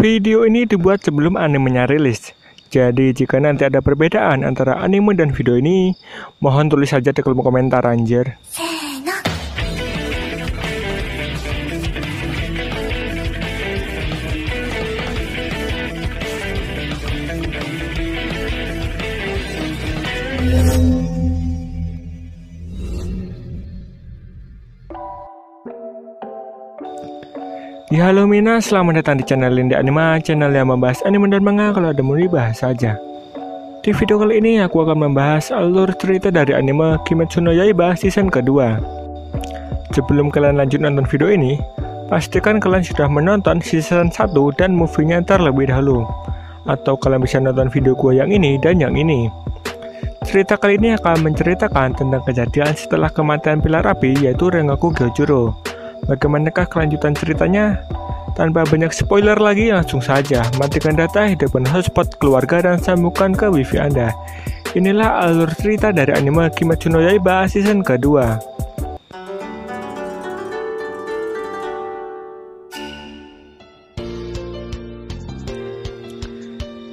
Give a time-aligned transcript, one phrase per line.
[0.00, 2.32] Video ini dibuat sebelum animenya rilis.
[2.72, 5.92] Jadi jika nanti ada perbedaan antara anime dan video ini,
[6.40, 8.40] mohon tulis saja di kolom komentar anjir.
[28.00, 31.92] Halo Mina, selamat datang di channel Linda Anima, channel yang membahas anime dan manga kalau
[31.92, 32.96] ada mau dibahas saja.
[33.84, 38.32] Di video kali ini aku akan membahas alur cerita dari anime Kimetsu no Yaiba season
[38.32, 38.80] kedua.
[39.92, 41.60] Sebelum kalian lanjut nonton video ini,
[42.08, 46.08] pastikan kalian sudah menonton season 1 dan movie-nya terlebih dahulu.
[46.64, 49.28] Atau kalian bisa nonton video gua yang ini dan yang ini.
[50.24, 55.69] Cerita kali ini akan menceritakan tentang kejadian setelah kematian pilar api yaitu Rengoku Gyojuro
[56.10, 57.86] Bagaimanakah kelanjutan ceritanya?
[58.34, 63.78] Tanpa banyak spoiler lagi, langsung saja matikan data, hidupkan hotspot keluarga dan sambungkan ke wifi
[63.78, 64.10] Anda.
[64.74, 68.42] Inilah alur cerita dari anime Kimetsu no Yaiba season kedua.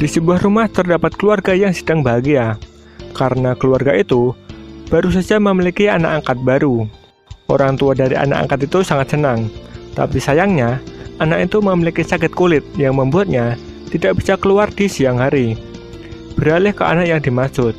[0.00, 2.56] Di sebuah rumah terdapat keluarga yang sedang bahagia,
[3.12, 4.32] karena keluarga itu
[4.88, 7.01] baru saja memiliki anak angkat baru.
[7.50, 9.50] Orang tua dari anak angkat itu sangat senang,
[9.96, 10.78] tapi sayangnya
[11.18, 13.58] anak itu memiliki sakit kulit yang membuatnya
[13.92, 15.58] tidak bisa keluar di siang hari.
[16.38, 17.76] Beralih ke anak yang dimaksud,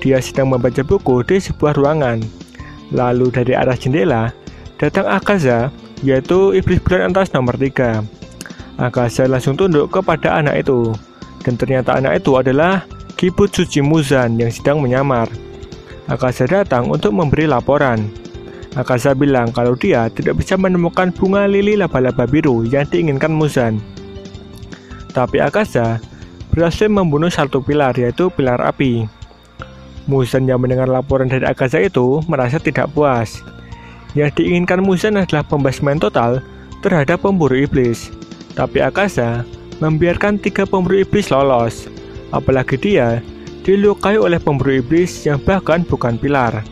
[0.00, 2.24] dia sedang membaca buku di sebuah ruangan.
[2.92, 4.32] Lalu dari arah jendela,
[4.80, 5.68] datang Akaza,
[6.00, 8.00] yaitu iblis bulan atas nomor 3.
[8.80, 10.90] Akaza langsung tunduk kepada anak itu,
[11.44, 12.88] dan ternyata anak itu adalah
[13.20, 15.30] Kibutsuchi Muzan yang sedang menyamar.
[16.10, 18.10] Akaza datang untuk memberi laporan.
[18.72, 23.76] Akasa bilang kalau dia tidak bisa menemukan bunga lili laba-laba biru yang diinginkan Muzan.
[25.12, 26.00] Tapi Akasa
[26.48, 29.04] berhasil membunuh satu pilar yaitu pilar api.
[30.08, 33.44] Muzan yang mendengar laporan dari Akasa itu merasa tidak puas.
[34.16, 36.40] Yang diinginkan Muzan adalah pembasmian total
[36.80, 38.08] terhadap pemburu iblis.
[38.56, 39.44] Tapi Akasa
[39.84, 41.92] membiarkan tiga pemburu iblis lolos.
[42.32, 43.20] Apalagi dia
[43.68, 46.64] dilukai oleh pemburu iblis yang bahkan bukan pilar.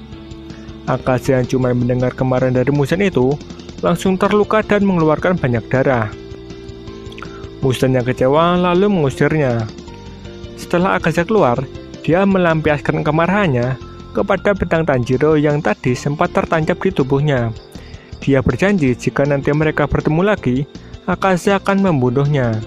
[0.90, 3.38] Akaza yang cuma mendengar kemarin dari Musan itu
[3.78, 6.10] langsung terluka dan mengeluarkan banyak darah.
[7.62, 9.70] Musan yang kecewa lalu mengusirnya.
[10.58, 11.62] Setelah Akaza keluar,
[12.02, 13.78] dia melampiaskan kemarahannya
[14.10, 17.54] kepada bentang Tanjiro yang tadi sempat tertancap di tubuhnya.
[18.18, 20.66] Dia berjanji jika nanti mereka bertemu lagi,
[21.06, 22.58] Akaza akan membunuhnya.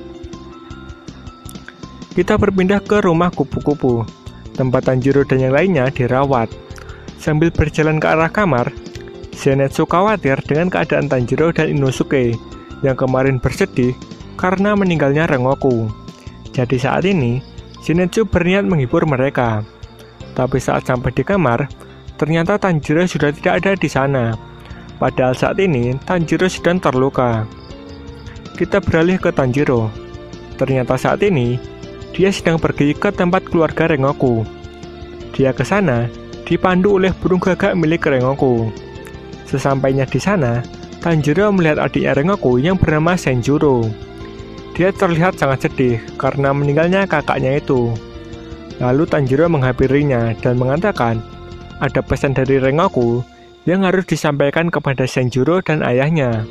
[2.14, 4.08] Kita berpindah ke rumah kupu-kupu,
[4.56, 6.63] tempat Tanjiro dan yang lainnya dirawat.
[7.24, 8.76] Sambil berjalan ke arah kamar,
[9.32, 12.36] Zenitsu khawatir dengan keadaan Tanjiro dan Inosuke
[12.84, 13.96] yang kemarin bersedih
[14.36, 15.88] karena meninggalnya Rengoku.
[16.52, 17.40] Jadi saat ini,
[17.80, 19.64] Zenitsu berniat menghibur mereka.
[20.36, 21.72] Tapi saat sampai di kamar,
[22.20, 24.36] ternyata Tanjiro sudah tidak ada di sana.
[25.00, 27.48] Padahal saat ini, Tanjiro sedang terluka.
[28.60, 29.88] Kita beralih ke Tanjiro.
[30.60, 31.56] Ternyata saat ini,
[32.12, 34.44] dia sedang pergi ke tempat keluarga Rengoku.
[35.32, 38.72] Dia ke sana dipandu oleh burung gagak milik Rengoku.
[39.48, 40.64] Sesampainya di sana,
[41.04, 43.84] Tanjiro melihat adiknya Rengoku yang bernama Senjuro.
[44.74, 47.94] Dia terlihat sangat sedih karena meninggalnya kakaknya itu.
[48.82, 51.22] Lalu Tanjiro menghampirinya dan mengatakan
[51.78, 53.22] ada pesan dari Rengoku
[53.70, 56.44] yang harus disampaikan kepada Senjuro dan ayahnya.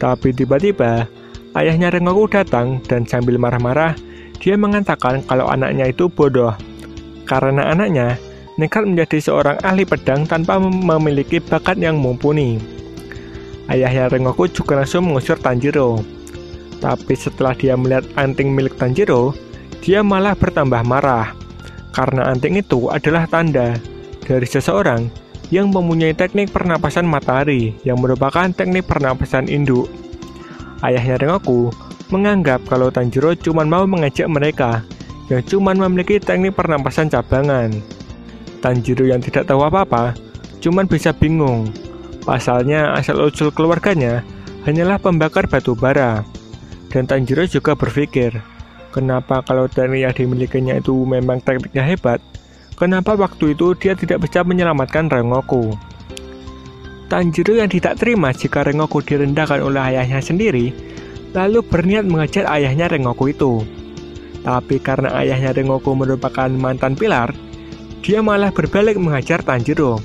[0.00, 1.04] Tapi tiba-tiba,
[1.58, 3.92] ayahnya Rengoku datang dan sambil marah-marah,
[4.40, 6.54] dia mengatakan kalau anaknya itu bodoh.
[7.28, 8.16] Karena anaknya
[8.60, 12.60] nekat menjadi seorang ahli pedang tanpa memiliki bakat yang mumpuni.
[13.72, 16.04] Ayahnya Rengoku juga langsung mengusir Tanjiro.
[16.84, 19.32] Tapi setelah dia melihat anting milik Tanjiro,
[19.80, 21.32] dia malah bertambah marah.
[21.96, 23.80] Karena anting itu adalah tanda
[24.22, 25.08] dari seseorang
[25.50, 29.90] yang mempunyai teknik pernapasan matahari yang merupakan teknik pernapasan induk.
[30.84, 31.72] Ayahnya Rengoku
[32.10, 34.82] menganggap kalau Tanjiro cuma mau mengajak mereka
[35.30, 37.99] yang cuma memiliki teknik pernapasan cabangan.
[38.60, 40.12] Tanjiro yang tidak tahu apa-apa,
[40.60, 41.72] cuman bisa bingung.
[42.20, 44.20] Pasalnya asal-usul keluarganya
[44.68, 46.20] hanyalah pembakar batu bara.
[46.92, 48.36] Dan Tanjiro juga berpikir,
[48.92, 52.20] kenapa kalau teknik yang dimilikinya itu memang tekniknya hebat,
[52.76, 55.72] kenapa waktu itu dia tidak bisa menyelamatkan Rengoku?
[57.10, 60.70] Tanjiro yang tidak terima jika Rengoku direndahkan oleh ayahnya sendiri,
[61.32, 63.64] lalu berniat mengejar ayahnya Rengoku itu.
[64.44, 67.34] Tapi karena ayahnya Rengoku merupakan mantan pilar,
[68.00, 70.00] dia malah berbalik mengajar Tanjiro.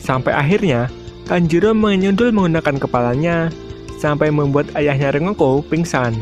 [0.00, 0.88] Sampai akhirnya,
[1.24, 3.48] Tanjiro menyundul menggunakan kepalanya
[3.96, 6.12] sampai membuat ayahnya Rengoku pingsan.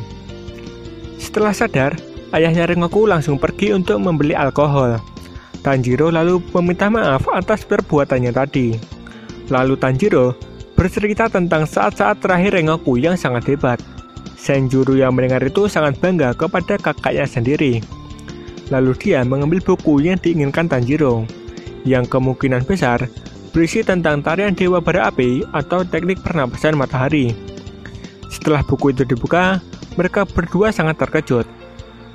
[1.19, 1.99] Setelah sadar,
[2.31, 5.03] ayahnya Rengoku langsung pergi untuk membeli alkohol.
[5.63, 8.75] Tanjiro lalu meminta maaf atas perbuatannya tadi.
[9.51, 10.35] Lalu Tanjiro
[10.75, 13.79] bercerita tentang saat-saat terakhir Rengoku yang sangat hebat.
[14.43, 17.79] Senjuru yang mendengar itu sangat bangga kepada kakaknya sendiri.
[18.71, 21.27] Lalu dia mengambil buku yang diinginkan Tanjiro,
[21.83, 23.11] yang kemungkinan besar
[23.53, 27.37] berisi tentang tarian Dewa Bara Api atau teknik pernapasan matahari.
[28.33, 29.61] Setelah buku itu dibuka,
[29.99, 31.45] mereka berdua sangat terkejut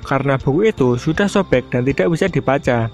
[0.08, 2.88] karena buku itu sudah sobek dan tidak bisa dibaca.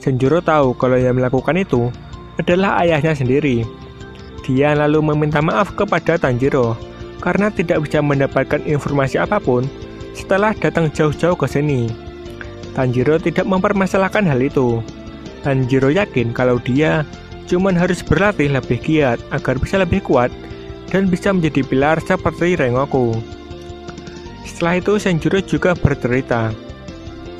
[0.00, 1.92] Senjuro tahu kalau yang melakukan itu
[2.40, 3.68] adalah ayahnya sendiri.
[4.48, 6.80] Dia lalu meminta maaf kepada Tanjiro
[7.20, 9.68] karena tidak bisa mendapatkan informasi apa pun
[10.16, 12.05] setelah datang jauh-jauh ke sini.
[12.76, 14.84] Tanjiro tidak mempermasalahkan hal itu.
[15.40, 17.08] Tanjiro yakin kalau dia
[17.48, 20.28] cuma harus berlatih lebih giat agar bisa lebih kuat
[20.92, 23.16] dan bisa menjadi pilar seperti Rengoku.
[24.44, 26.52] Setelah itu Senjuro juga bercerita.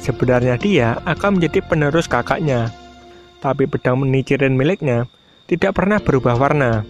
[0.00, 2.72] Sebenarnya dia akan menjadi penerus kakaknya,
[3.44, 5.04] tapi pedang menicirin miliknya
[5.50, 6.86] tidak pernah berubah warna.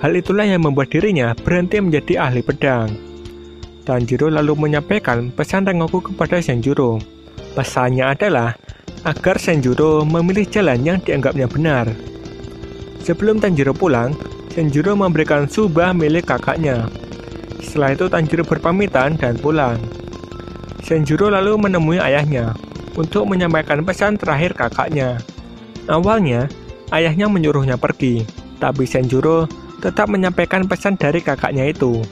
[0.00, 2.88] Hal itulah yang membuat dirinya berhenti menjadi ahli pedang.
[3.84, 7.15] Tanjiro lalu menyampaikan pesan Rengoku kepada Senjuro.
[7.56, 8.52] Pesannya adalah
[9.08, 11.88] agar Senjuro memilih jalan yang dianggapnya benar.
[13.00, 14.12] Sebelum Tanjiro pulang,
[14.52, 16.92] Senjuro memberikan subah milik kakaknya.
[17.64, 19.80] Setelah itu Tanjiro berpamitan dan pulang.
[20.84, 22.52] Senjuro lalu menemui ayahnya
[22.92, 25.16] untuk menyampaikan pesan terakhir kakaknya.
[25.88, 26.52] Awalnya,
[26.92, 28.26] ayahnya menyuruhnya pergi,
[28.60, 29.48] tapi Senjuro
[29.80, 32.04] tetap menyampaikan pesan dari kakaknya itu.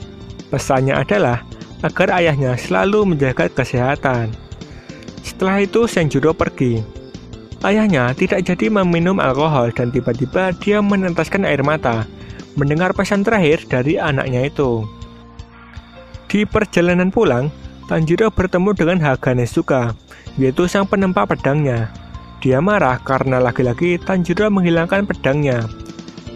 [0.49, 1.45] Pesannya adalah
[1.83, 4.44] agar ayahnya selalu menjaga kesehatan.
[5.25, 6.85] Setelah itu Senjuro pergi.
[7.65, 12.05] Ayahnya tidak jadi meminum alkohol dan tiba-tiba dia menentaskan air mata
[12.53, 14.85] mendengar pesan terakhir dari anaknya itu.
[16.29, 17.49] Di perjalanan pulang,
[17.85, 19.93] Tanjiro bertemu dengan Haganesuka,
[20.37, 21.89] yaitu sang penempa pedangnya.
[22.41, 25.65] Dia marah karena lagi-lagi Tanjiro menghilangkan pedangnya.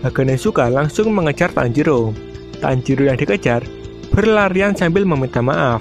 [0.01, 2.13] Haganesuka langsung mengejar Tanjiro.
[2.57, 3.63] Tanjiro yang dikejar
[4.09, 5.79] berlarian sambil meminta maaf,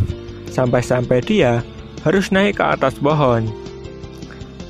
[0.52, 1.64] sampai-sampai dia
[2.02, 3.48] harus naik ke atas pohon.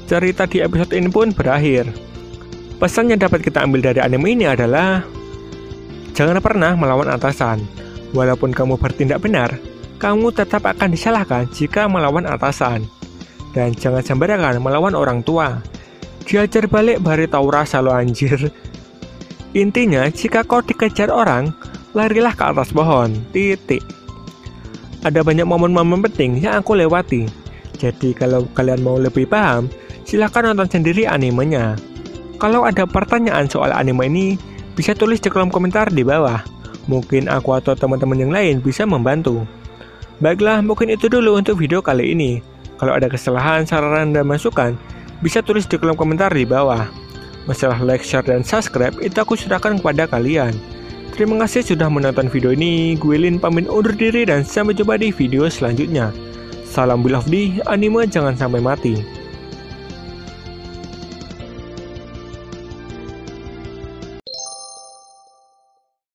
[0.08, 1.88] Cerita di episode ini pun berakhir.
[2.78, 5.04] Pesan yang dapat kita ambil dari anime ini adalah
[6.18, 7.62] Jangan pernah melawan atasan.
[8.10, 9.54] Walaupun kamu bertindak benar,
[10.02, 12.82] kamu tetap akan disalahkan jika melawan atasan.
[13.54, 15.62] Dan jangan sembarangan melawan orang tua.
[16.26, 18.50] Diajar balik bari rasa lo anjir.
[19.54, 21.54] Intinya, jika kau dikejar orang,
[21.94, 23.14] larilah ke atas pohon.
[23.30, 23.97] Titik.
[25.06, 27.30] Ada banyak momen-momen penting yang aku lewati.
[27.78, 29.70] Jadi kalau kalian mau lebih paham,
[30.02, 31.78] silahkan nonton sendiri animenya.
[32.42, 34.26] Kalau ada pertanyaan soal anime ini,
[34.74, 36.42] bisa tulis di kolom komentar di bawah.
[36.90, 39.46] Mungkin aku atau teman-teman yang lain bisa membantu.
[40.18, 42.42] Baiklah, mungkin itu dulu untuk video kali ini.
[42.78, 44.74] Kalau ada kesalahan, saran, dan masukan,
[45.22, 46.86] bisa tulis di kolom komentar di bawah.
[47.46, 50.54] Masalah like, share, dan subscribe itu aku serahkan kepada kalian.
[51.18, 52.94] Terima kasih sudah menonton video ini.
[52.94, 56.14] Gue Lin pamit undur diri dan sampai jumpa di video selanjutnya.
[56.62, 59.17] Salam di anime jangan sampai mati.